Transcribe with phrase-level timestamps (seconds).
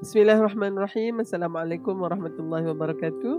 [0.00, 1.20] Bismillahirrahmanirrahim.
[1.20, 3.34] Assalamualaikum warahmatullahi wabarakatuh.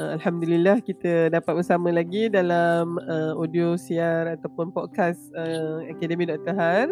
[0.00, 6.56] Uh, Alhamdulillah kita dapat bersama lagi dalam uh, audio siar ataupun podcast uh, Akademi Dr.
[6.56, 6.88] Har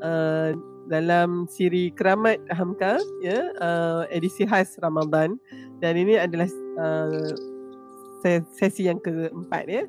[0.00, 0.56] uh,
[0.88, 5.36] dalam siri Keramat Hamka ya uh, edisi khas Ramadan
[5.84, 6.48] dan ini adalah
[6.80, 7.36] uh,
[8.56, 9.84] sesi yang keempat ya.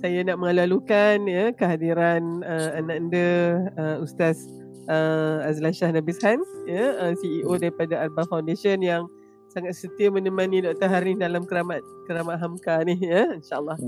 [0.00, 3.28] Saya nak melalukan ya kehadiran uh, anak anda
[3.76, 4.40] uh, Ustaz
[4.88, 6.18] uh, Azlan Shah Nabis
[6.66, 9.06] ya uh, CEO daripada Arba Foundation yang
[9.50, 10.84] sangat setia menemani Dr.
[10.90, 13.78] Harin dalam keramat keramat Hamka ni ya insyaallah.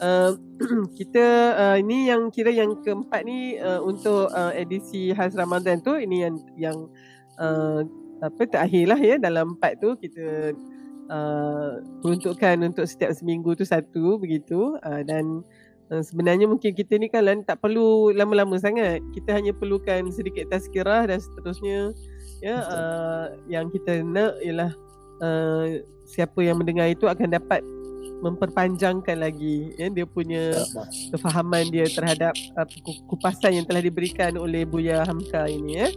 [0.00, 0.32] Uh,
[0.98, 1.26] kita
[1.58, 6.24] uh, ini yang kira yang keempat ni uh, untuk uh, edisi khas Ramadan tu ini
[6.24, 6.78] yang yang
[7.36, 7.84] uh,
[8.20, 10.56] apa terakhir lah ya dalam empat tu kita
[11.12, 15.59] uh, peruntukkan untuk setiap seminggu tu satu begitu uh, dan Uh,
[15.98, 19.02] sebenarnya mungkin kita ni kan tak perlu lama-lama sangat.
[19.10, 21.90] Kita hanya perlukan sedikit tazkirah dan seterusnya
[22.40, 24.72] ya uh, yang kita nak ialah
[25.20, 27.60] uh, siapa yang mendengar itu akan dapat
[28.20, 30.52] memperpanjangkan lagi ya dia punya
[31.08, 32.68] kefahaman dia terhadap uh,
[33.08, 35.88] kupasan yang telah diberikan oleh Buya Hamka ini ya.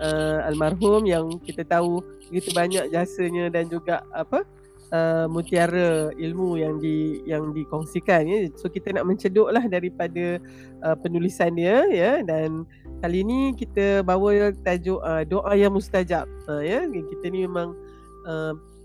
[0.00, 4.46] Uh, almarhum yang kita tahu begitu banyak jasanya dan juga apa
[4.92, 8.38] uh, mutiara ilmu yang di yang dikongsikan ya.
[8.54, 10.38] So kita nak mencedoklah daripada
[10.84, 12.68] uh, penulisan dia ya dan
[13.00, 16.28] kali ini kita bawa tajuk uh, doa yang mustajab.
[16.46, 17.74] Uh, ya kita ni memang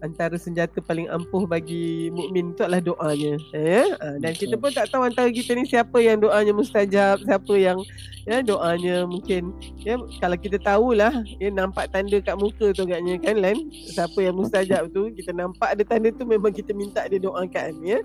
[0.01, 3.33] antara senjata paling ampuh bagi mukmin itu adalah doanya.
[3.53, 7.53] Ya uh, dan kita pun tak tahu antara kita ni siapa yang doanya mustajab siapa
[7.57, 7.81] yang
[8.27, 13.35] ya doanya mungkin ya kalau kita tahulah ya nampak tanda kat muka tu agaknya kan
[13.39, 17.81] Len siapa yang mustajab tu kita nampak ada tanda tu memang kita minta dia doakan
[17.81, 17.99] ya.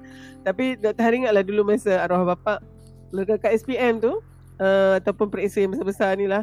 [0.47, 1.03] Tapi Dr.
[1.03, 2.65] Hari ingatlah dulu masa arwah bapa
[3.13, 4.17] kat SPM tu
[4.57, 6.41] uh, ataupun periksa yang besar-besar ni lah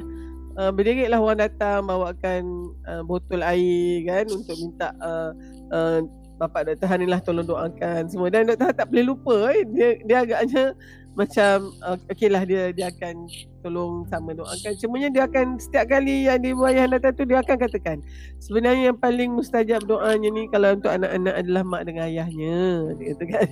[0.59, 2.43] uh, berderitlah orang datang bawakan
[2.83, 5.31] uh, botol air kan untuk minta uh,
[5.71, 6.03] uh,
[6.39, 6.87] bapak Dr.
[6.87, 8.67] Hanilah tolong doakan semua dan Dr.
[8.71, 9.63] Han tak boleh lupa eh.
[9.71, 10.75] dia dia agaknya
[11.19, 13.27] macam uh, okeylah dia dia akan
[13.59, 14.71] tolong sama doakan.
[14.79, 17.97] Semuanya dia akan setiap kali yang dia ayah datang tu dia akan katakan
[18.39, 22.57] sebenarnya yang paling mustajab doanya ni kalau untuk anak-anak adalah mak dengan ayahnya.
[22.95, 23.47] Dia kata kan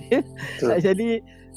[0.64, 1.08] uh, jadi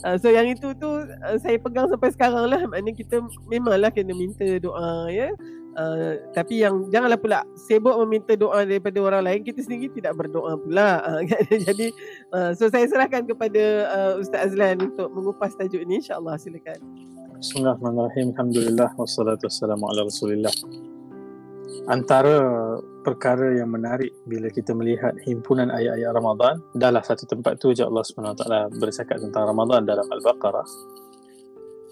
[0.03, 2.59] uh, so yang itu tu uh, saya pegang sampai sekarang lah.
[2.67, 5.31] Maknanya kita memanglah kena minta doa ya
[5.71, 10.59] Uh, tapi yang janganlah pula sibuk meminta doa daripada orang lain kita sendiri tidak berdoa
[10.59, 10.99] pula.
[11.07, 11.23] Uh,
[11.67, 11.95] jadi
[12.35, 16.75] uh, so saya serahkan kepada uh, Ustaz Azlan untuk mengupas tajuk ini insyaallah silakan.
[17.39, 18.35] Bismillahirrahmanirrahim.
[18.35, 20.53] Alhamdulillah wassalatu wassalamu ala Rasulillah.
[21.87, 22.37] Antara
[23.01, 28.05] perkara yang menarik bila kita melihat himpunan ayat-ayat Ramadan dalam satu tempat tu je Allah
[28.05, 28.45] SWT
[28.77, 30.67] bercakap tentang Ramadan dalam Al-Baqarah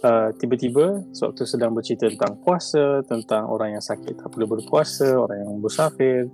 [0.03, 5.43] uh, tiba-tiba sewaktu sedang bercerita tentang puasa, tentang orang yang sakit tak perlu berpuasa, orang
[5.43, 6.27] yang bersafir.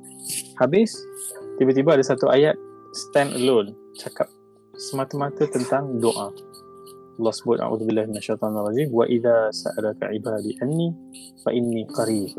[0.58, 0.98] Habis,
[1.58, 2.56] tiba-tiba ada satu ayat
[2.96, 4.31] stand alone cakap
[4.75, 6.31] semata-mata tentang doa.
[7.16, 10.92] Allah sebut a'udzubillahi minasyaitonir rajim wa idza sa'alaka ibadi anni
[11.40, 12.36] fa inni qarib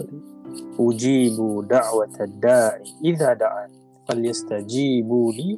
[0.77, 3.73] ujibu da'watad da'i idza da'an
[4.05, 5.57] falyastajibu li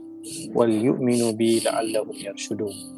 [0.54, 2.97] wal yu'minu bi la'allahum yarshudun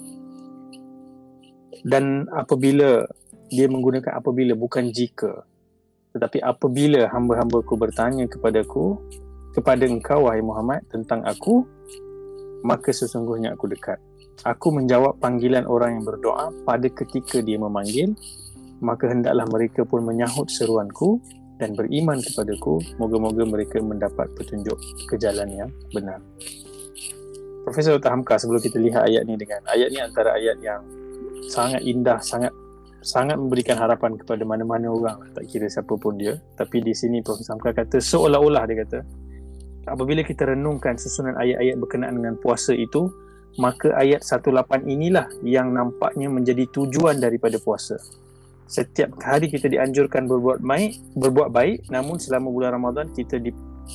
[1.87, 3.07] dan apabila
[3.51, 5.45] dia menggunakan apabila bukan jika.
[6.15, 8.99] Tetapi apabila hamba-hamba ku bertanya kepadaku
[9.55, 11.67] kepada engkau wahai Muhammad tentang aku
[12.63, 13.99] maka sesungguhnya aku dekat.
[14.47, 18.17] Aku menjawab panggilan orang yang berdoa pada ketika dia memanggil
[18.81, 21.21] maka hendaklah mereka pun menyahut seruanku
[21.61, 22.81] dan beriman kepadaku.
[22.97, 26.19] Moga-moga mereka mendapat petunjuk ke jalan yang benar.
[27.61, 30.81] Profesor Tahamka sebelum kita lihat ayat ni dengan ayat ni antara ayat yang
[31.49, 32.53] sangat indah, sangat
[33.01, 37.41] sangat memberikan harapan kepada mana-mana orang tak kira siapa pun dia tapi di sini Prof.
[37.41, 38.99] Samka kata seolah-olah dia kata
[39.89, 43.09] apabila kita renungkan susunan ayat-ayat berkenaan dengan puasa itu
[43.57, 47.97] maka ayat 18 inilah yang nampaknya menjadi tujuan daripada puasa
[48.71, 53.51] setiap hari kita dianjurkan berbuat baik berbuat baik namun selama bulan Ramadan kita di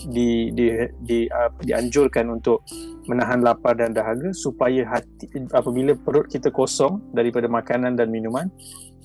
[0.10, 0.66] di di,
[1.02, 2.68] di uh, dianjurkan untuk
[3.08, 8.52] menahan lapar dan dahaga supaya hati apabila perut kita kosong daripada makanan dan minuman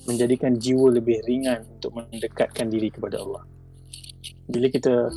[0.09, 3.45] menjadikan jiwa lebih ringan untuk mendekatkan diri kepada Allah.
[4.49, 5.07] Bila kita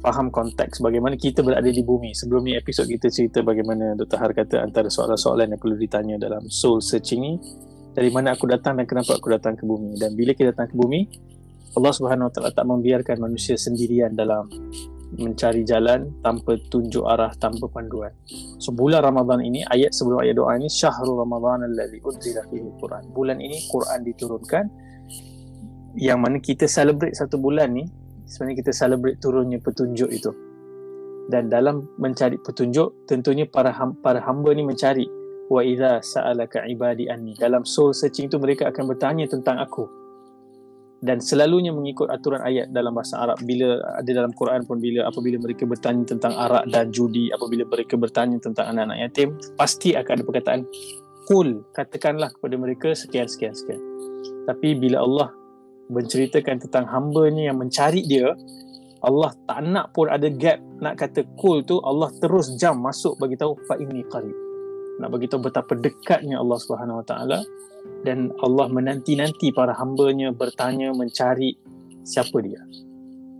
[0.00, 2.16] faham konteks bagaimana kita berada di bumi.
[2.16, 4.16] Sebelum ni episod kita cerita bagaimana Dr.
[4.16, 7.32] Har kata antara soalan-soalan yang perlu ditanya dalam soul searching ni
[7.92, 10.00] dari mana aku datang dan kenapa aku datang ke bumi.
[10.00, 11.00] Dan bila kita datang ke bumi,
[11.76, 14.48] Allah Subhanahu Wa Taala tak membiarkan manusia sendirian dalam
[15.18, 18.14] mencari jalan tanpa tunjuk arah tanpa panduan.
[18.62, 23.02] So bulan Ramadan ini ayat sebelum ayat doa ini syahrul Ramadan allazi unzila fihi Quran.
[23.10, 24.64] Bulan ini Quran diturunkan
[25.98, 27.84] yang mana kita celebrate satu bulan ni
[28.30, 30.30] sebenarnya kita celebrate turunnya petunjuk itu.
[31.30, 35.06] dan dalam mencari petunjuk tentunya para ham, para hamba ni mencari
[35.46, 39.86] wa idza sa'alaka ibadi anni dalam soul searching tu mereka akan bertanya tentang aku
[41.00, 43.40] dan selalunya mengikut aturan ayat dalam bahasa Arab.
[43.40, 47.96] Bila ada dalam Quran pun bila apabila mereka bertanya tentang arak dan judi apabila mereka
[47.96, 50.60] bertanya tentang anak-anak yatim pasti akan ada perkataan
[51.24, 53.80] kul katakanlah kepada mereka sekian sekian sekian.
[54.44, 55.28] Tapi bila Allah
[55.88, 58.36] menceritakan tentang hamba-Nya yang mencari dia
[59.00, 63.40] Allah tak nak pun ada gap nak kata cool tu Allah terus jam masuk bagi
[63.40, 64.49] tahu fa inni qarib
[65.00, 67.40] nak bagi tahu betapa dekatnya Allah Subhanahu Wa Taala.
[68.04, 71.56] Dan Allah menanti-nanti para hamba-Nya bertanya mencari
[72.04, 72.60] siapa dia.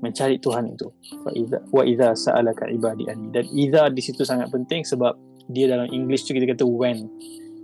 [0.01, 0.89] Mencari Tuhan itu.
[1.21, 3.29] Fa idza wa idza sa'alaka ibadi anni.
[3.29, 5.13] Dan idza di situ sangat penting sebab
[5.53, 7.05] dia dalam English tu kita kata when.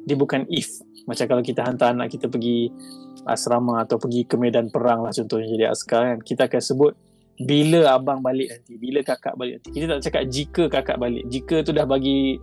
[0.05, 0.69] Dia bukan if.
[1.09, 2.69] Macam kalau kita hantar anak kita pergi
[3.25, 5.49] asrama atau pergi ke medan perang lah contohnya.
[5.49, 6.93] Jadi askar kan kita akan sebut
[7.37, 9.69] bila abang balik nanti bila kakak balik nanti.
[9.73, 11.25] Kita tak cakap jika kakak balik.
[11.29, 12.37] Jika tu dah bagi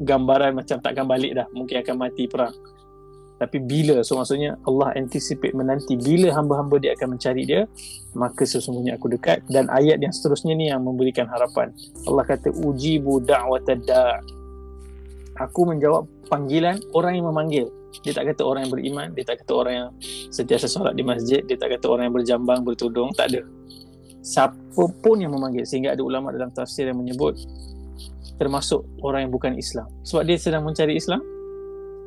[0.00, 2.56] gambaran macam takkan balik dah mungkin akan mati perang.
[3.40, 7.64] Tapi bila so maksudnya Allah anticipate menanti bila hamba-hamba dia akan mencari dia
[8.12, 9.40] maka sesungguhnya aku dekat.
[9.48, 11.72] Dan ayat yang seterusnya ni yang memberikan harapan.
[12.04, 14.20] Allah kata ujibu da'watad da'
[15.40, 17.66] aku menjawab panggilan orang yang memanggil.
[18.04, 19.88] Dia tak kata orang yang beriman dia tak kata orang yang
[20.28, 23.40] sentiasa solat di masjid dia tak kata orang yang berjambang bertudung tak ada.
[24.20, 27.40] Siapa pun yang memanggil sehingga ada ulama dalam tafsir yang menyebut
[28.40, 29.92] termasuk orang yang bukan Islam.
[30.08, 31.20] Sebab dia sedang mencari Islam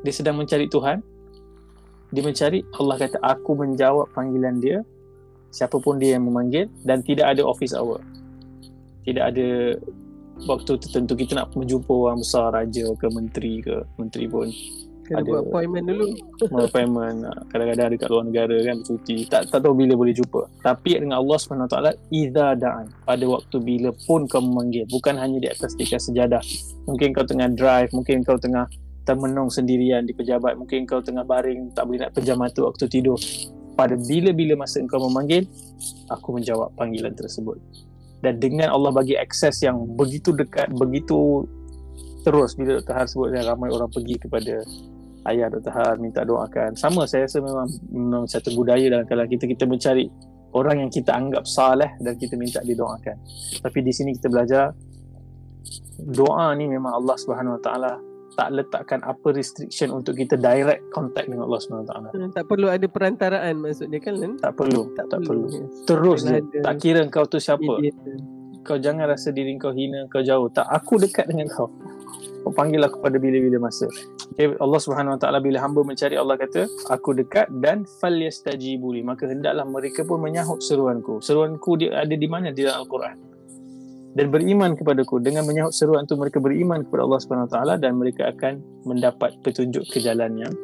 [0.04, 1.00] dia sedang mencari Tuhan
[2.12, 4.84] dia mencari Allah kata aku menjawab panggilan dia
[5.48, 8.02] siapa pun dia yang memanggil dan tidak ada office hour.
[9.06, 9.78] Tidak ada
[10.44, 14.50] waktu tertentu kita nak menjumpa orang besar raja ke menteri ke menteri pun
[15.04, 16.06] Kena ada buat appointment dulu.
[16.48, 17.16] Buat appointment.
[17.52, 19.16] Kadang-kadang dekat luar negara kan bercuti.
[19.28, 20.42] Tak, tak tahu bila boleh jumpa.
[20.64, 21.76] Tapi dengan Allah SWT,
[22.08, 22.86] Iza da'an.
[23.04, 24.88] Pada waktu bila pun kau memanggil.
[24.88, 26.40] Bukan hanya di atas tikar sejadah.
[26.88, 27.92] Mungkin kau tengah drive.
[27.92, 28.64] Mungkin kau tengah
[29.04, 30.56] termenung sendirian di pejabat.
[30.56, 31.76] Mungkin kau tengah baring.
[31.76, 33.20] Tak boleh nak pejam mata waktu tidur.
[33.76, 35.44] Pada bila-bila masa engkau memanggil,
[36.08, 37.60] aku menjawab panggilan tersebut.
[38.24, 41.44] Dan dengan Allah bagi akses yang begitu dekat, begitu
[42.24, 42.94] terus bila Dr.
[42.96, 44.64] Han sebut ramai orang pergi kepada
[45.28, 45.72] ayah Dr.
[45.72, 46.76] Han minta doakan.
[46.76, 50.06] Sama saya rasa memang memang satu budaya dalam kalangan kita kita mencari
[50.54, 53.16] orang yang kita anggap saleh dan kita minta didoakan.
[53.60, 54.70] Tapi di sini kita belajar
[55.98, 57.92] doa ni memang Allah Subhanahu Wa Taala
[58.34, 62.08] tak letakkan apa restriction untuk kita direct contact dengan Allah Subhanahu Wa Taala.
[62.14, 64.14] Hmm, tak perlu ada perantaraan maksudnya kan?
[64.42, 65.46] Tak perlu, tak, tak perlu.
[65.46, 65.66] perlu.
[65.86, 66.38] Terus je.
[66.62, 67.78] Tak kira kau tu siapa.
[68.64, 70.48] Kau jangan rasa diri kau hina, kau jauh.
[70.48, 71.68] Tak, aku dekat dengan kau
[72.52, 73.88] panggil aku pada bila-bila masa.
[74.34, 79.00] Okay, Allah Subhanahu Wa Taala bila hamba mencari Allah kata, aku dekat dan falyastajibu li.
[79.00, 81.24] Maka hendaklah mereka pun menyahut seruanku.
[81.24, 83.16] Seruanku dia ada di mana di dalam Al-Quran.
[84.14, 87.98] Dan beriman kepadaku dengan menyahut seruan itu mereka beriman kepada Allah Subhanahu Wa Taala dan
[87.98, 90.54] mereka akan mendapat petunjuk ke jalan yang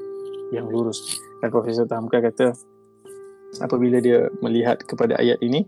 [0.55, 1.19] yang lurus.
[1.43, 2.55] Dan Profesor Tahamka kata
[3.59, 5.67] apabila dia melihat kepada ayat ini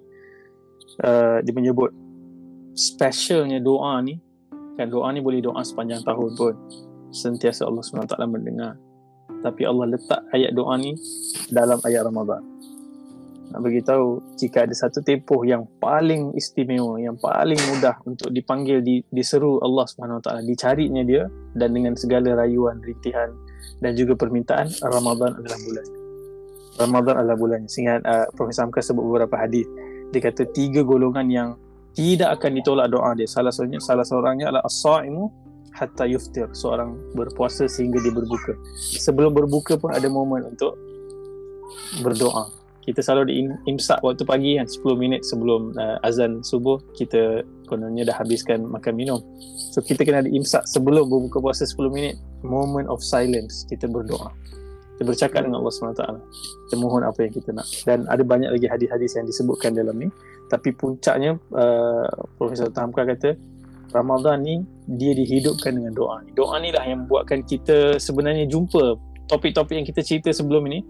[1.02, 1.90] uh, dia menyebut
[2.78, 4.22] specialnya doa ni
[4.76, 6.54] Kan doa ni boleh doa sepanjang tahun pun.
[7.12, 8.80] Sentiasa Allah SWT mendengar.
[9.42, 10.96] Tapi Allah letak ayat doa ni
[11.52, 12.40] dalam ayat Ramadan.
[13.52, 19.04] Nak beritahu jika ada satu tempoh yang paling istimewa, yang paling mudah untuk dipanggil, di,
[19.12, 23.28] diseru Allah SWT, dicarinya dia dan dengan segala rayuan, rintihan
[23.84, 25.86] dan juga permintaan, Ramadan adalah bulan.
[26.80, 27.60] Ramadan adalah bulan.
[27.68, 29.68] Sehingga uh, Profesor Amka sebut beberapa hadis.
[30.12, 31.48] Dia kata tiga golongan yang
[31.92, 33.28] tidak akan ditolak doa dia.
[33.28, 35.28] Salah seorangnya, salah seorangnya adalah as-saimu
[35.72, 38.52] hatta yuftir, seorang berpuasa sehingga dia berbuka.
[39.00, 40.76] Sebelum berbuka pun ada momen untuk
[42.04, 42.48] berdoa.
[42.82, 43.34] Kita selalu di
[43.70, 48.98] imsak waktu pagi kan 10 minit sebelum uh, azan subuh kita kononnya dah habiskan makan
[48.98, 49.22] minum.
[49.70, 54.34] So kita kena ada imsak sebelum berbuka puasa 10 minit, moment of silence kita berdoa.
[54.98, 56.04] Kita bercakap dengan Allah SWT.
[56.68, 57.66] Kita mohon apa yang kita nak.
[57.86, 60.10] Dan ada banyak lagi hadis-hadis yang disebutkan dalam ni
[60.52, 62.04] tapi puncaknya uh,
[62.36, 63.32] Profesor Tahamka kata
[63.88, 66.36] Ramadan ni dia dihidupkan dengan doa ni.
[66.36, 69.00] Doa ni lah yang buatkan kita sebenarnya jumpa
[69.32, 70.84] topik-topik yang kita cerita sebelum ini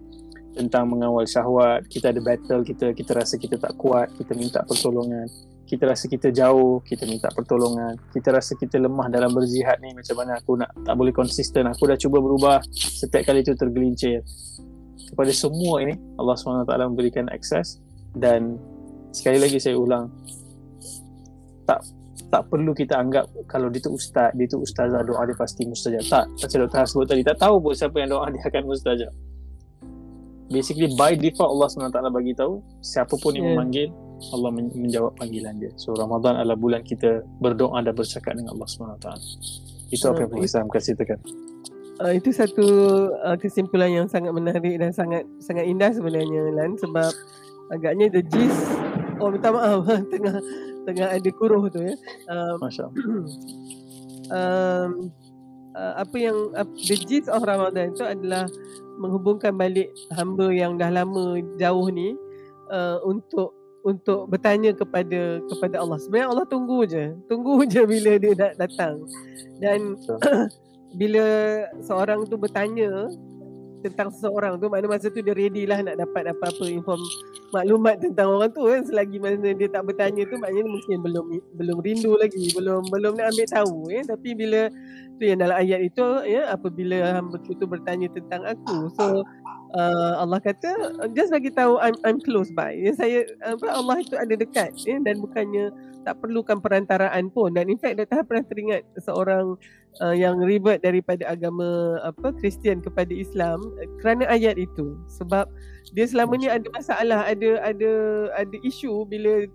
[0.53, 5.27] tentang mengawal syahwat, kita ada battle, kita kita rasa kita tak kuat, kita minta pertolongan.
[5.65, 7.97] Kita rasa kita jauh, kita minta pertolongan.
[8.13, 11.65] Kita rasa kita lemah dalam berjihad ni macam mana aku nak tak boleh konsisten.
[11.71, 14.21] Aku dah cuba berubah, setiap kali itu tergelincir.
[15.09, 17.81] Kepada semua ini Allah SWT memberikan akses
[18.13, 18.61] dan
[19.13, 20.09] sekali lagi saya ulang
[21.69, 21.85] tak
[22.33, 26.01] tak perlu kita anggap kalau dia tu ustaz dia tu ustazah doa dia pasti mustajab
[26.09, 26.85] tak macam Dr.
[26.89, 29.13] Sebut tadi tak tahu pun siapa yang doa dia akan mustajab
[30.49, 33.57] basically by default Allah SWT bagi tahu siapa pun yang yeah.
[33.57, 33.89] memanggil
[34.31, 35.73] Allah menjawab panggilan dia.
[35.75, 39.09] So Ramadan adalah bulan kita berdoa dan bercakap dengan Allah SWT.
[39.91, 41.19] Itu apa yang uh, Profesor Hamka ceritakan.
[41.99, 42.67] Uh, itu satu
[43.19, 47.11] uh, kesimpulan yang sangat menarik dan sangat sangat indah sebenarnya Lan sebab
[47.75, 48.63] agaknya the gist
[49.23, 50.37] oh minta maaf tengah
[50.83, 51.95] tengah ada kuruh tu ya.
[52.27, 52.87] Um, Masya
[54.39, 54.91] um,
[55.79, 58.51] uh, apa yang uh, the gist of Ramadan itu adalah
[59.01, 62.15] menghubungkan balik hamba yang dah lama jauh ni
[62.69, 65.99] uh, untuk untuk bertanya kepada kepada Allah.
[65.99, 67.19] Sebenarnya Allah tunggu je.
[67.27, 69.03] Tunggu je bila dia nak datang.
[69.59, 69.99] Dan
[71.01, 71.25] bila
[71.83, 73.11] seorang tu bertanya
[73.83, 77.03] tentang seseorang tu makna masa tu dia ready lah nak dapat apa-apa inform
[77.51, 78.81] maklumat tentang orang tu kan.
[78.87, 81.27] Selagi mana dia tak bertanya tu maknanya mungkin belum
[81.59, 84.01] belum rindu lagi belum belum nak ambil tahu ya.
[84.07, 84.71] Tapi bila
[85.19, 89.27] tu yang dalam ayat itu ya apabila hamba tu bertanya tentang aku so
[89.75, 92.77] uh, Allah kata just bagi tahu I'm I'm close by.
[92.77, 97.71] Ya, saya apa Allah itu ada dekat ya, dan bukannya tak perlukan perantaraan pun dan
[97.71, 98.27] in fact Dr.
[98.27, 99.55] pernah teringat seorang
[100.03, 103.63] uh, yang revert daripada agama apa Kristian kepada Islam
[104.03, 105.47] kerana ayat itu sebab
[105.95, 107.93] dia selama ni ada masalah ada ada
[108.35, 109.47] ada isu bila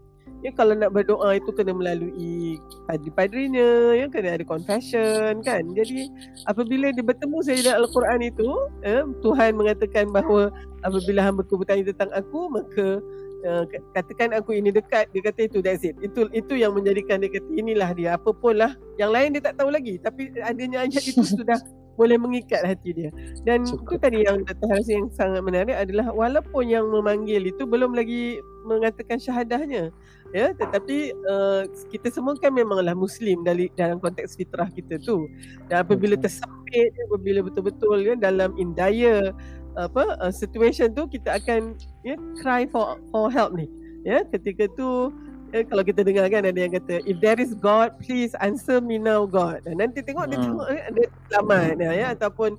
[0.46, 5.65] Ya kalau nak berdoa itu kena melalui padri-padrinya, ya kena ada confession kan.
[5.74, 6.13] Jadi
[6.46, 8.50] apabila dia bertemu saya dalam Al-Quran itu,
[8.86, 10.53] ya, Tuhan mengatakan bahawa
[10.86, 13.01] apabila hamba ku bertanya tentang aku, maka
[13.50, 13.63] uh,
[13.98, 15.98] katakan aku ini dekat, dia kata itu that's it.
[16.06, 18.10] Itu itu yang menjadikan dia kata inilah dia.
[18.13, 18.77] Apa pun lah.
[19.01, 19.98] Yang lain dia tak tahu lagi.
[19.98, 21.58] Tapi adanya ayat itu sudah
[21.98, 23.10] boleh mengikat hati dia.
[23.41, 23.98] Dan Cukup.
[23.98, 24.79] itu tadi yang Dr.
[24.86, 28.38] Yang sangat menarik adalah walaupun yang memanggil itu belum lagi
[28.70, 29.89] mengatakan syahadahnya
[30.36, 35.27] ya tetapi uh, kita semua kan memanglah muslim dari dalam konteks fitrah kita tu.
[35.72, 39.31] Dan apabila tersepit apabila betul-betul ya dalam indaya
[39.77, 43.69] apa uh, situation tu kita akan ya cry for for help ni.
[44.03, 45.13] Ya ketika tu
[45.53, 48.98] ya, kalau kita dengar kan ada yang kata if there is god please answer me
[48.98, 49.62] now god.
[49.63, 50.31] Dan nanti tengok hmm.
[50.34, 52.51] dia tengok eh, dia selamat ya, ya ataupun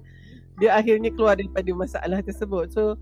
[0.58, 2.70] dia akhirnya keluar daripada masalah tersebut.
[2.74, 2.94] So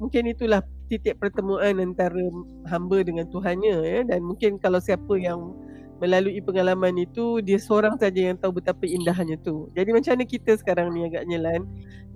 [0.00, 2.18] mungkin itulah titik pertemuan antara
[2.66, 4.00] hamba dengan Tuhannya ya.
[4.02, 5.54] Dan mungkin kalau siapa yang
[6.02, 9.70] melalui pengalaman itu dia seorang saja yang tahu betapa indahnya tu.
[9.78, 11.62] Jadi macam mana kita sekarang ni agaknya Lan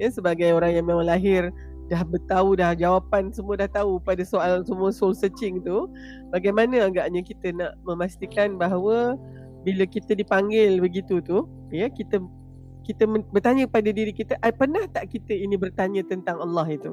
[0.01, 1.55] ya sebagai orang yang memang lahir
[1.93, 5.85] dah bertahu dah jawapan semua dah tahu pada soal semua soul searching tu
[6.33, 9.21] bagaimana agaknya kita nak memastikan bahawa
[9.69, 12.25] bila kita dipanggil begitu tu ya kita
[12.89, 16.93] kita bertanya pada diri kita pernah tak kita ini bertanya tentang Allah itu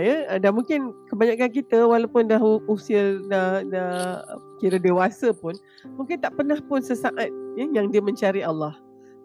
[0.00, 4.24] ya dan mungkin kebanyakan kita walaupun dah usia dah dah
[4.56, 5.52] kira dewasa pun
[6.00, 8.72] mungkin tak pernah pun sesaat ya, yang dia mencari Allah.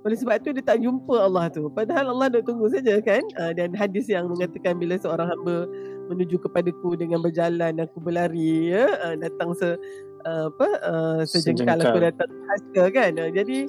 [0.04, 1.68] Oleh sebab itu dia tak jumpa Allah tu.
[1.68, 3.20] Padahal Allah dah tunggu saja kan?
[3.36, 5.68] Uh, dan hadis yang mengatakan bila seorang hamba
[6.08, 9.76] menuju kepadaku dengan berjalan aku berlari ya uh, datang se
[10.24, 11.92] uh, apa uh, sejengkal, sejengkal.
[11.92, 13.12] aku datang hasil kan?
[13.20, 13.68] Uh, jadi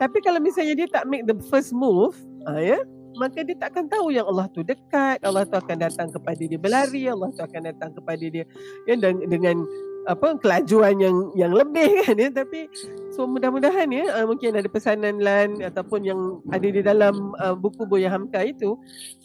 [0.00, 2.16] tapi kalau misalnya dia tak make the first move
[2.48, 2.80] uh, ya
[3.14, 6.58] maka dia tak akan tahu yang Allah tu dekat, Allah tu akan datang kepada dia
[6.60, 8.44] berlari, Allah tu akan datang kepada dia
[8.86, 9.56] ya, dengan, dengan
[10.04, 12.28] apa kelajuan yang yang lebih kan ya.
[12.28, 12.68] Tapi
[13.14, 16.20] so mudah-mudahan ya uh, mungkin ada pesanan lan ataupun yang
[16.52, 18.76] ada di dalam uh, buku Boya Hamka itu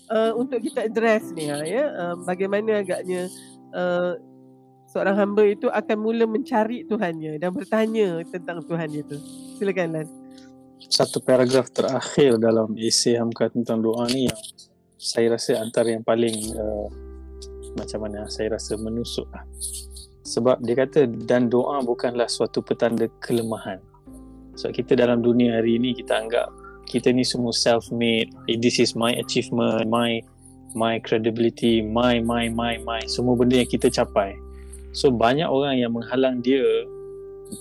[0.10, 3.28] uh, untuk kita address ni ha, ya uh, bagaimana agaknya
[3.76, 4.16] uh,
[4.90, 9.18] seorang hamba itu akan mula mencari Tuhannya dan bertanya tentang Tuhan itu
[9.62, 10.08] silakan lan
[10.88, 14.40] satu paragraf terakhir dalam esei Hamka tentang doa ni yang
[14.96, 16.88] saya rasa antara yang paling uh,
[17.76, 19.44] macam mana saya rasa menusuk lah.
[20.24, 23.80] Sebab dia kata dan doa bukanlah suatu petanda kelemahan.
[24.56, 26.52] Sebab kita dalam dunia hari ini kita anggap
[26.90, 28.34] kita ni semua self-made.
[28.60, 30.20] This is my achievement, my
[30.78, 34.36] my credibility, my my my my semua benda yang kita capai.
[34.92, 36.66] So banyak orang yang menghalang dia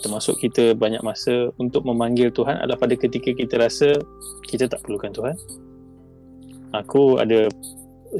[0.04, 3.96] termasuk kita banyak masa untuk memanggil Tuhan adalah pada ketika kita rasa
[4.44, 5.36] kita tak perlukan Tuhan.
[6.76, 7.48] Aku ada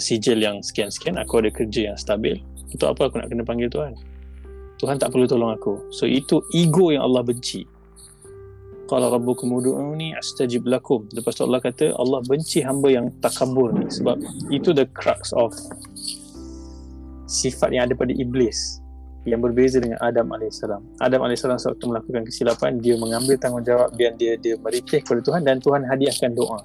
[0.01, 2.41] sijil yang sekian-sekian, aku ada kerja yang stabil.
[2.73, 3.93] Untuk apa aku nak kena panggil Tuhan?
[4.79, 5.93] Tuhan tak perlu tolong aku.
[5.93, 7.67] So itu ego yang Allah benci.
[8.89, 11.05] Qala rabbukum ud'uni astajib lakum.
[11.13, 14.17] Lepas tu Allah kata Allah benci hamba yang takabur ni sebab
[14.49, 15.53] itu the crux of
[17.29, 18.81] sifat yang ada pada iblis
[19.29, 20.65] yang berbeza dengan Adam AS.
[20.99, 25.61] Adam AS sewaktu melakukan kesilapan, dia mengambil tanggungjawab dan dia dia meripih kepada Tuhan dan
[25.61, 26.65] Tuhan hadiahkan doa.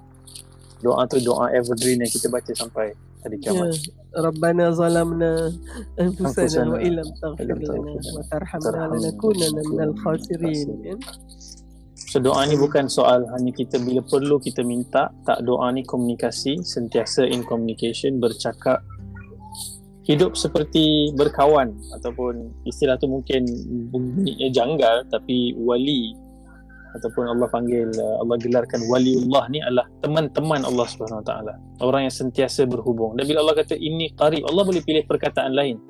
[0.84, 2.92] Doa tu doa evergreen yang kita baca sampai
[3.24, 3.72] hari kiamat.
[3.72, 5.52] Ya, Rabbana zalamna
[5.96, 11.00] anfusana wa illam taghfir lana wa tarhamna lanakunanna minal khasirin.
[12.14, 16.62] So doa ni bukan soal hanya kita bila perlu kita minta, tak doa ni komunikasi,
[16.62, 18.86] sentiasa in communication, bercakap
[20.04, 23.48] hidup seperti berkawan ataupun istilah tu mungkin
[23.88, 26.12] bunyinya janggal tapi wali
[26.94, 31.54] ataupun Allah panggil uh, Allah gelarkan waliullah ni adalah teman-teman Allah Subhanahu Wa Taala.
[31.82, 33.18] Orang yang sentiasa berhubung.
[33.18, 35.82] Dan bila Allah kata ini qarib Allah boleh pilih perkataan lain.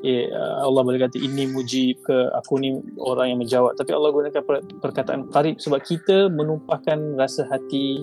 [0.00, 0.32] Ya,
[0.64, 2.72] Allah boleh kata ini mujib ke aku ni
[3.04, 4.40] orang yang menjawab tapi Allah gunakan
[4.80, 8.00] perkataan qarib sebab kita menumpahkan rasa hati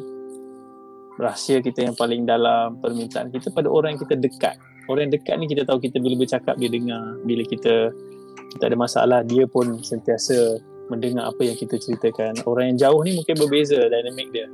[1.17, 4.55] rahsia kita yang paling dalam permintaan kita pada orang yang kita dekat
[4.87, 7.91] orang yang dekat ni kita tahu kita bila bercakap dia dengar bila kita
[8.53, 12.43] kita ada masalah dia pun sentiasa mendengar apa yang kita ceritakan.
[12.47, 14.47] Orang yang jauh ni mungkin berbeza dinamik dia.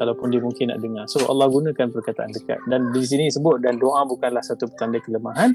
[0.00, 1.04] Kalaupun dia mungkin nak dengar.
[1.06, 2.58] So Allah gunakan perkataan dekat.
[2.68, 5.52] Dan di sini sebut dan doa bukanlah satu petanda kelemahan.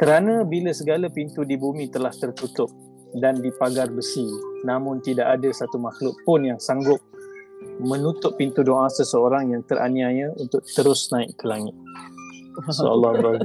[0.00, 2.68] Kerana bila segala pintu di bumi telah tertutup
[3.14, 4.26] dan dipagar besi.
[4.66, 6.98] Namun tidak ada satu makhluk pun yang sanggup
[7.82, 11.74] menutup pintu doa seseorang yang teraniaya untuk terus naik ke langit.
[12.70, 13.18] So Allah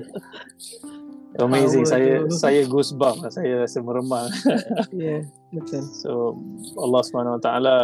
[1.40, 1.86] Amazing.
[1.86, 2.36] Saya tu.
[2.36, 3.24] saya goosebump.
[3.24, 3.32] Lah.
[3.32, 4.28] Saya rasa meremang.
[4.94, 5.24] yeah,
[5.54, 5.86] betul.
[5.96, 6.12] So
[6.78, 7.78] Allah Subhanahu Wa Taala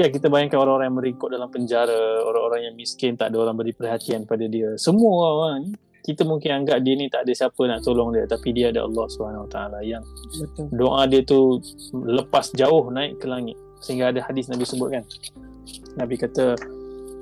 [0.00, 3.76] Ya kita bayangkan orang-orang yang meringkuk dalam penjara, orang-orang yang miskin tak ada orang beri
[3.76, 4.72] perhatian pada dia.
[4.80, 8.72] Semua orang kita mungkin anggap dia ni tak ada siapa nak tolong dia tapi dia
[8.72, 10.00] ada Allah Subhanahu Wa Taala yang
[10.40, 10.66] Betul.
[10.72, 11.60] doa dia tu
[11.92, 13.60] lepas jauh naik ke langit.
[13.80, 15.04] Sehingga ada hadis Nabi sebut kan.
[15.96, 16.54] Nabi kata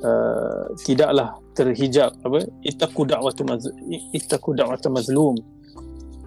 [0.03, 3.43] uh, tidaklah terhijab apa ittaqu da'watu
[4.15, 5.39] ittaqu da'watu mazlum.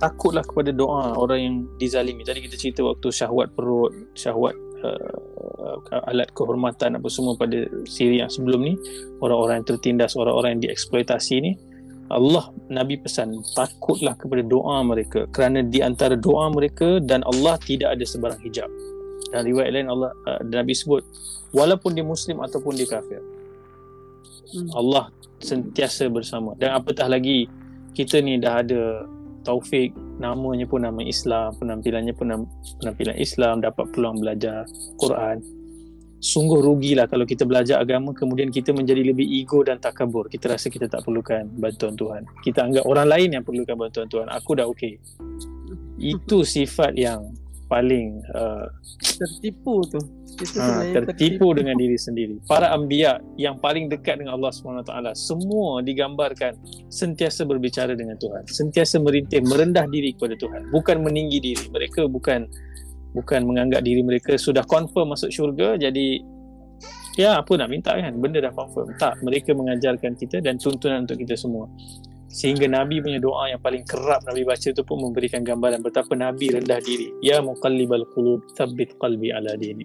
[0.01, 2.25] Takutlah kepada doa orang yang dizalimi.
[2.25, 8.31] Tadi kita cerita waktu syahwat perut syahwat uh, alat kehormatan apa semua pada siri yang
[8.31, 8.73] sebelum ni
[9.21, 11.53] orang-orang yang tertindas orang-orang yang dieksploitasi ni
[12.11, 15.29] Allah Nabi pesan takutlah kepada doa mereka.
[15.31, 18.67] Kerana di antara doa mereka dan Allah tidak ada sebarang hijab
[19.30, 21.06] dan riwayat lain Allah uh, Nabi sebut
[21.54, 23.22] walaupun dia muslim ataupun dia kafir.
[24.51, 24.68] Hmm.
[24.75, 26.58] Allah sentiasa bersama.
[26.58, 27.48] Dan apatah lagi
[27.96, 29.06] kita ni dah ada
[29.42, 32.46] taufik namanya pun nama Islam penampilannya pun
[32.78, 34.70] penampilan Islam dapat peluang belajar
[35.01, 35.42] Quran.
[36.22, 40.29] Sungguh rugilah kalau kita belajar agama kemudian kita menjadi lebih ego dan takabur.
[40.29, 42.29] Kita rasa kita tak perlukan bantuan Tuhan.
[42.46, 44.29] Kita anggap orang lain yang perlukan bantuan Tuhan.
[44.29, 45.01] Aku dah okey.
[45.98, 47.34] Itu sifat yang
[47.72, 48.68] paling uh,
[49.00, 50.00] tertipu tu.
[50.57, 52.36] Ha, tertipu dengan diri sendiri.
[52.50, 56.57] Para anbiya yang paling dekat dengan Allah SWT semua digambarkan
[56.92, 60.68] sentiasa berbicara dengan Tuhan sentiasa merintih merendah diri kepada Tuhan.
[60.74, 62.50] Bukan meninggi diri mereka bukan
[63.16, 66.24] bukan menganggap diri mereka sudah confirm masuk syurga jadi
[67.20, 68.18] ya apa nak minta kan?
[68.18, 68.98] Benda dah confirm.
[68.98, 71.70] Tak mereka mengajarkan kita dan tuntunan untuk kita semua
[72.31, 76.55] sehingga Nabi punya doa yang paling kerap Nabi baca tu pun memberikan gambaran betapa Nabi
[76.55, 77.11] rendah diri.
[77.20, 79.83] Ya muqallibal qulub thabbit qalbi ala dini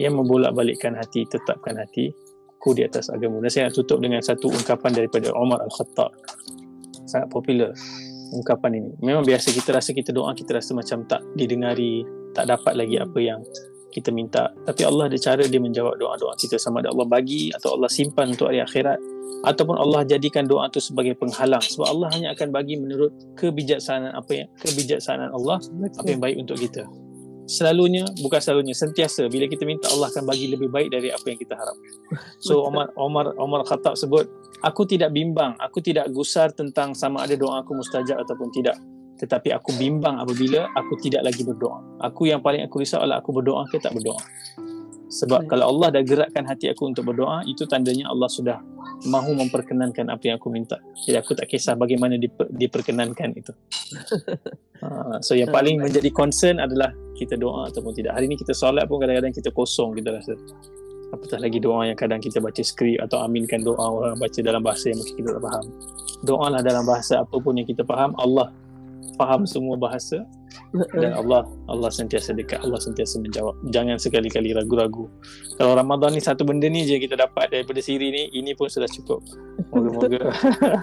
[0.00, 2.08] yang membolak-balikkan hati tetapkan hati
[2.56, 3.44] ku di atas agama.
[3.44, 6.10] Dan saya nak tutup dengan satu ungkapan daripada Umar Al-Khattab.
[7.04, 7.76] Sangat popular
[8.32, 8.90] ungkapan ini.
[9.04, 12.02] Memang biasa kita rasa kita doa kita rasa macam tak didengari
[12.32, 13.40] tak dapat lagi apa yang
[13.88, 14.52] kita minta.
[14.68, 18.32] Tapi Allah ada cara dia menjawab doa-doa kita sama ada Allah bagi atau Allah simpan
[18.32, 19.00] untuk hari akhirat.
[19.44, 21.62] Ataupun Allah jadikan doa itu sebagai penghalang.
[21.62, 25.62] Sebab Allah hanya akan bagi menurut kebijaksanaan apa yang kebijaksanaan Allah
[25.94, 26.84] apa yang baik untuk kita.
[27.48, 31.40] Selalunya bukan selalunya sentiasa bila kita minta Allah akan bagi lebih baik dari apa yang
[31.40, 31.76] kita harap.
[32.44, 34.28] So Omar Omar Omar Khattab sebut
[34.60, 38.76] aku tidak bimbang aku tidak gusar tentang sama ada doa aku mustajab ataupun tidak
[39.18, 41.82] tetapi aku bimbang apabila aku tidak lagi berdoa.
[42.06, 44.22] Aku yang paling aku risau adalah aku berdoa ke tak berdoa.
[45.08, 48.60] Sebab kalau Allah dah gerakkan hati aku untuk berdoa itu tandanya Allah sudah
[49.08, 50.76] mahu memperkenankan apa yang aku minta.
[51.08, 53.52] Jadi aku tak kisah bagaimana diper, diperkenankan itu.
[54.84, 58.20] Uh, so yang paling menjadi concern adalah kita doa ataupun tidak.
[58.20, 60.36] Hari ini kita solat pun kadang-kadang kita kosong kita rasa
[61.08, 64.92] apatah lagi doa yang kadang kita baca skrip atau aminkan doa orang baca dalam bahasa
[64.92, 65.64] yang mungkin kita tak faham.
[66.20, 68.52] Doa lah dalam bahasa apapun yang kita faham Allah
[69.18, 70.22] faham semua bahasa
[70.72, 73.58] dan Allah Allah sentiasa dekat Allah sentiasa menjawab.
[73.68, 75.10] Jangan sekali-kali ragu-ragu.
[75.60, 78.88] Kalau Ramadan ni satu benda ni je kita dapat daripada siri ni ini pun sudah
[78.88, 79.20] cukup.
[79.74, 80.32] Moga-moga.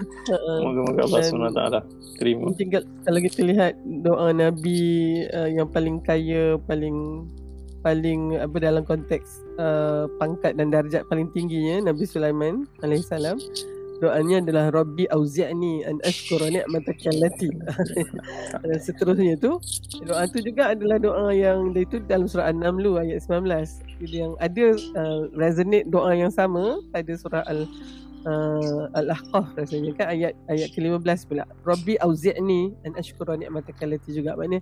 [0.64, 1.62] Moga-moga Allah SWT
[2.16, 2.48] terima.
[2.48, 2.66] mungkin
[3.04, 3.72] kalau kita lihat
[4.04, 4.80] doa Nabi
[5.32, 7.28] uh, yang paling kaya paling
[7.84, 13.38] paling apa dalam konteks uh, pangkat dan darjat paling tingginya Nabi Sulaiman alaihissalam
[13.98, 17.50] doanya adalah Rabbi auzi'ni an ashkura ni'mataka allati.
[18.66, 19.56] Dan seterusnya tu
[20.04, 24.66] doa tu juga adalah doa yang itu dalam surah An-Naml ayat 19 jadi yang ada
[24.96, 27.64] uh, resonate doa yang sama pada surah Al
[28.28, 31.44] uh, Al-Ahqaf rasanya kan ayat ayat ke-15 pula.
[31.64, 34.36] Rabbi auzi'ni an ashkura ni'mataka allati juga.
[34.36, 34.60] Maknanya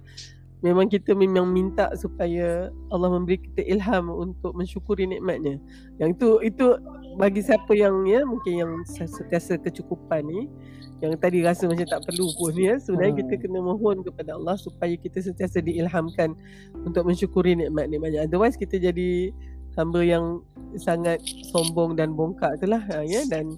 [0.65, 5.61] memang kita memang minta supaya Allah memberi kita ilham untuk mensyukuri nikmatnya.
[6.01, 6.67] Yang itu itu
[7.21, 10.49] bagi siapa yang ya mungkin yang sentiasa kecukupan ni
[11.05, 13.21] yang tadi rasa macam tak perlu pun ya sebenarnya Hmm.
[13.29, 16.33] kita kena mohon kepada Allah supaya kita sentiasa diilhamkan
[16.83, 19.31] untuk mensyukuri nikmat-nikmatnya otherwise kita jadi
[19.77, 20.41] hamba yang
[20.81, 23.53] sangat sombong dan bongkak itulah ha, ya dan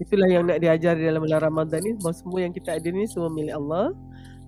[0.00, 3.28] itulah yang nak diajar dalam bulan Ramadan ni bahawa semua yang kita ada ni semua
[3.32, 3.92] milik Allah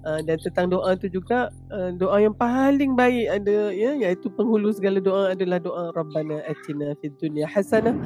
[0.05, 4.69] Uh, dan tentang doa tu juga uh, doa yang paling baik ada ya iaitu penghulu
[4.69, 7.97] segala doa adalah doa Rabbana atina fid dunya hasanah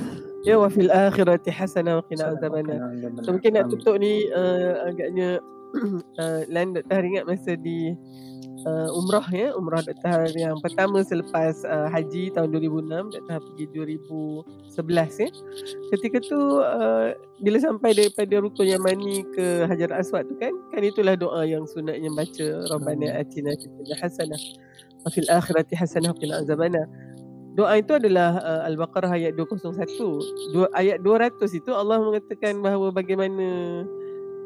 [0.47, 2.79] ya wa fil akhirati hasanah wa qina azabannar.
[3.27, 5.43] So mungkin nak tutup ni uh, agaknya
[6.23, 6.95] uh, Lan Dr.
[6.95, 7.99] Har ingat masa di
[8.69, 10.29] uh, umrah ya umrah Dr.
[10.37, 13.39] Yang pertama selepas uh, haji tahun 2006 Dr.
[13.41, 15.29] Pergi 2011 ya
[15.97, 21.17] ketika tu uh, bila sampai daripada rukun Yamani ke Hajar Aswad tu kan kan itulah
[21.17, 23.23] doa yang sunatnya baca Rabbana Hmm.
[23.25, 24.43] atina fid hasanah
[25.01, 26.85] wa fil akhirati hasanah wa qina azabannar
[27.59, 30.55] Doa itu adalah uh, Al-Baqarah ayat 201.
[30.55, 33.47] Dua, ayat 200 itu Allah mengatakan bahawa bagaimana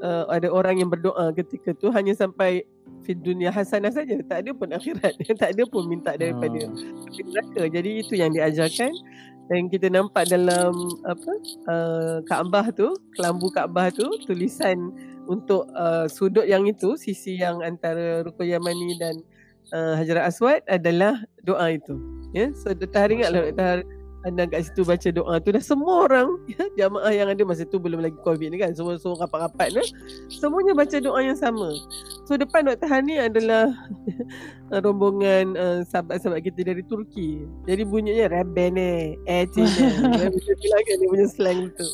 [0.00, 2.66] uh, ada orang yang berdoa ketika tu hanya sampai
[3.02, 4.18] fid dunia hasanah saja.
[4.24, 5.14] Tak ada pun akhirat.
[5.40, 7.02] tak ada pun minta daripada Hmm.
[7.26, 7.62] neraka.
[7.68, 8.92] Jadi itu yang diajarkan
[9.50, 10.72] dan kita nampak dalam
[11.04, 11.32] apa
[11.68, 14.94] uh, Kaabah tu, kelambu Kaabah tu tulisan
[15.26, 19.14] untuk uh, sudut yang itu, sisi yang antara Rukun Yamani dan
[19.74, 21.98] uh, Hajar Aswad adalah doa itu.
[22.32, 22.96] Ya, so Dr.
[22.96, 23.76] Har ingatlah Dr.
[24.22, 27.82] Anda kat situ baca doa tu dah semua orang ya, jamaah yang ada masa tu
[27.82, 29.84] belum lagi covid ni kan semua semua rapat-rapat ni
[30.30, 31.74] semuanya baca doa yang sama
[32.26, 32.86] so depan Dr.
[32.86, 33.74] Han ni adalah
[34.80, 41.08] rombongan uh, sahabat-sahabat kita dari Turki jadi bunyinya Rabbene Etina Macam tu lah kan dia
[41.10, 41.86] punya slang tu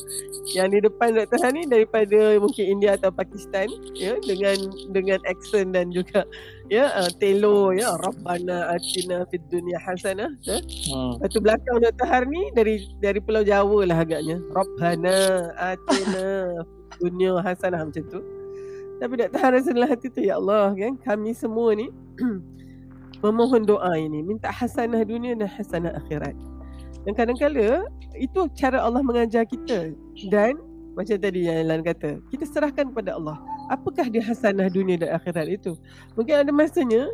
[0.55, 1.37] yang di depan Dr.
[1.45, 4.57] Han ni daripada mungkin India atau Pakistan ya dengan
[4.89, 6.25] dengan accent dan juga
[6.73, 10.57] ya uh, telo ya Rabbana atina fid dunya hasanah ya.
[10.89, 11.21] Hmm.
[11.21, 12.07] Lepas tu belakang Dr.
[12.07, 14.41] Har ni dari dari Pulau Jawa lah agaknya.
[14.53, 15.17] Rabbana
[15.57, 16.25] atina
[16.65, 18.21] fid dunya hasanah macam tu.
[18.99, 19.39] Tapi Dr.
[19.39, 21.87] Har rasa dalam hati tu ya Allah kan kami semua ni
[23.19, 26.35] memohon doa ini minta hasanah dunia dan hasanah akhirat.
[27.07, 29.95] Dan kadang-kala itu cara Allah mengajar kita
[30.27, 30.59] dan
[30.99, 33.39] macam tadi yang Lan kata, kita serahkan kepada Allah.
[33.71, 35.79] Apakah dia hasanah dunia dan akhirat itu?
[36.19, 37.07] Mungkin ada masanya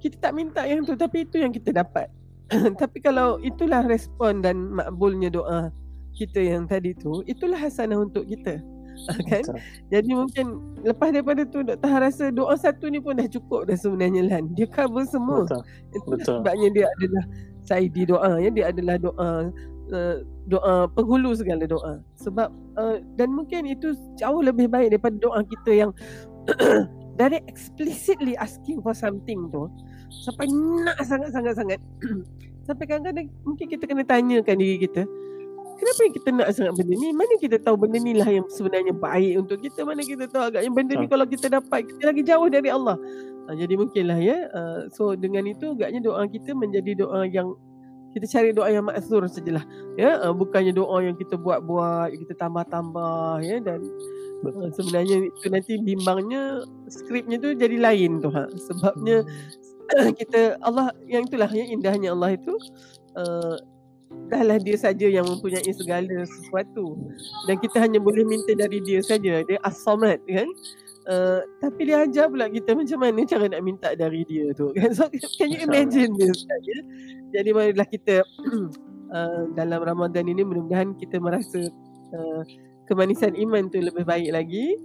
[0.00, 2.08] kita tak minta yang tu tapi itu yang kita dapat.
[2.82, 5.70] tapi kalau itulah respon dan makbulnya doa
[6.16, 8.58] kita yang tadi tu, itulah hasanah untuk kita.
[9.30, 9.42] kan?
[9.88, 10.46] Jadi mungkin
[10.84, 11.88] lepas daripada tu Dr.
[11.88, 14.52] Har rasa doa satu ni pun dah cukup dah sebenarnya Lan.
[14.54, 15.44] Dia cover semua.
[15.46, 15.62] Betul.
[16.10, 16.38] Betul.
[16.42, 17.24] sebabnya dia adalah
[17.70, 19.52] saidi doa ya dia adalah doa
[19.92, 20.16] uh,
[20.50, 25.86] doa penghulu segala doa sebab uh, dan mungkin itu jauh lebih baik daripada doa kita
[25.86, 25.90] yang
[27.20, 29.70] dari explicitly asking for something tu
[30.10, 30.50] sampai
[30.82, 31.78] nak sangat-sangat sangat
[32.66, 35.06] sampai kadang-kadang mungkin kita kena tanyakan diri kita
[35.80, 38.92] kenapa yang kita nak sangat benda ni mana kita tahu benda ni lah yang sebenarnya
[38.92, 41.12] baik untuk kita mana kita tahu agaknya benda ni Betul.
[41.16, 43.00] kalau kita dapat kita lagi jauh dari Allah
[43.50, 44.46] Ha, jadi mungkinlah ya.
[44.54, 47.58] Uh, so dengan itu agaknya doa kita menjadi doa yang
[48.14, 49.66] kita cari doa yang maksur sajalah.
[49.98, 53.82] Ya, uh, bukannya doa yang kita buat-buat, kita tambah-tambah ya dan
[54.46, 58.46] uh, sebenarnya itu nanti bimbangnya skripnya tu jadi lain tu ha.
[58.54, 59.26] Sebabnya
[60.22, 62.54] kita Allah yang itulah ya indahnya Allah itu
[63.18, 63.58] uh,
[64.30, 66.98] dahlah dia saja yang mempunyai segala sesuatu.
[67.46, 69.42] Dan kita hanya boleh minta dari dia saja.
[69.46, 70.48] Dia as-samad kan?
[71.10, 74.92] Uh, tapi dia ajar pula kita macam mana cara nak minta dari dia tu kan?
[74.98, 75.08] So
[75.40, 76.80] can you imagine this kan, ya?
[77.40, 78.20] jadi marilah kita
[79.10, 81.72] uh, dalam Ramadan ini mudah-mudahan kita merasa
[82.14, 82.42] uh,
[82.84, 84.76] kemanisan iman tu lebih baik lagi.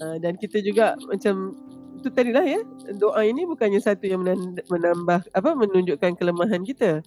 [0.00, 1.52] Uh, dan kita juga macam
[2.00, 2.64] itu tadi lah ya.
[2.96, 4.24] Doa ini bukannya satu yang
[4.72, 7.04] menambah apa menunjukkan kelemahan kita.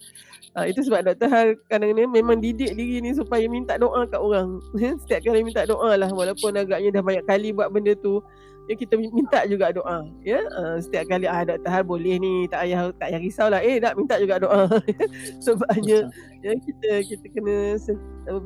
[0.54, 1.26] Uh, itu sebab Dr.
[1.26, 4.62] Har kadang-kadang memang didik diri ni supaya minta doa kat orang.
[5.02, 8.22] Setiap kali minta doa lah walaupun agaknya dah banyak kali buat benda tu
[8.64, 10.40] ya kita minta juga doa ya.
[10.54, 11.68] Uh, setiap kali ah Dr.
[11.68, 14.70] Har boleh ni tak payah tak payah risaulah eh tak minta juga doa.
[15.44, 16.06] Sebabnya
[16.40, 17.56] ya kita kita kena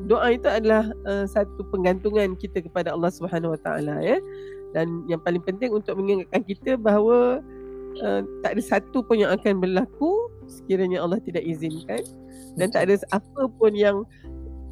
[0.09, 4.19] doa itu adalah uh, satu penggantungan kita kepada Allah Subhanahu Wa Taala ya
[4.77, 7.41] dan yang paling penting untuk mengingatkan kita bahawa
[8.05, 12.03] uh, tak ada satu pun yang akan berlaku sekiranya Allah tidak izinkan.
[12.59, 14.03] Dan tak ada apa pun yang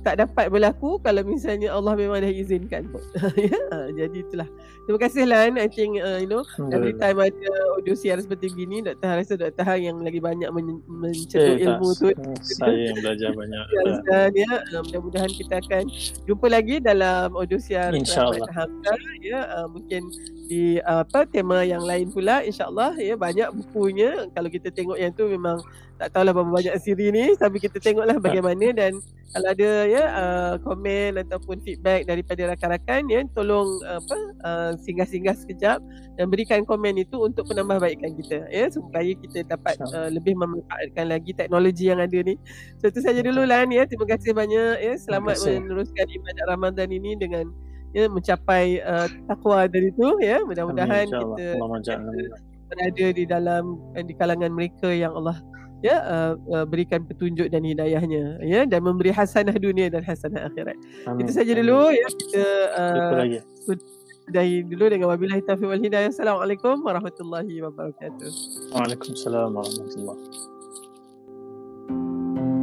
[0.07, 2.87] tak dapat berlaku kalau misalnya Allah memang dah izinkan
[3.35, 3.59] ya,
[3.91, 4.47] jadi itulah.
[4.87, 5.59] Terima kasih Lan.
[5.59, 7.35] I think uh, you know every time ada
[7.75, 9.03] audio siar seperti begini Dr.
[9.03, 9.61] Har rasa Dr.
[9.61, 12.15] Har yang lagi banyak men- mencetuk Eh, ilmu tak.
[12.15, 13.65] tu Saya yang belajar banyak.
[14.07, 14.53] Ya, ya.
[14.71, 15.91] Uh, mudah-mudahan kita akan
[16.23, 18.47] jumpa lagi dalam audio siar InsyaAllah.
[18.47, 20.07] Rahmat Hamka ya uh, mungkin
[20.47, 25.11] di uh, apa tema yang lain pula insyaallah ya banyak bukunya kalau kita tengok yang
[25.11, 25.59] tu memang
[25.97, 29.01] tak tahulah berapa banyak siri ni tapi kita tengoklah bagaimana dan
[29.37, 35.81] kalau ada ya uh, komen ataupun feedback daripada rakan-rakan ya tolong apa uh, singgah-singgah sekejap
[36.17, 41.37] dan berikan komen itu untuk penambahbaikan kita ya supaya kita dapat uh, lebih memanfaatkan lagi
[41.37, 42.41] teknologi yang ada ni.
[42.81, 43.85] So itu saja dulu Lan ya.
[43.85, 44.95] Terima kasih banyak ya.
[44.97, 47.53] Selamat meneruskan ibadat Ramadan ini dengan
[47.93, 50.41] ya mencapai uh, takwa dari itu ya.
[50.49, 51.61] Mudah-mudahan kita
[52.67, 55.39] berada di dalam di kalangan mereka yang Allah
[55.85, 60.77] ya uh, uh, berikan petunjuk dan hidayahnya ya dan memberi hasanah dunia dan hasanah akhirat.
[61.05, 61.25] Amin.
[61.25, 63.41] Itu saja dulu ya kita eh,
[64.25, 66.09] sudahi uh, dulu dengan wabillahi taufiq wal hidayah.
[66.09, 68.31] Assalamualaikum warahmatullahi wabarakatuh.
[68.73, 70.21] Waalaikumsalam warahmatullahi.
[71.87, 72.56] Wabarakatuh.